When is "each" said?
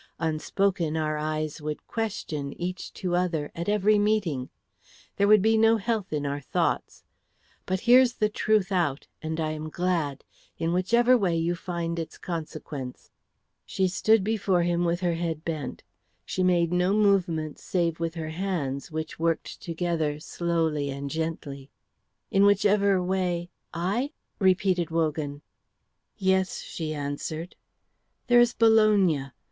2.59-2.91